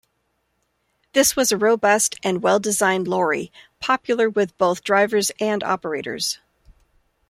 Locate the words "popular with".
3.79-4.57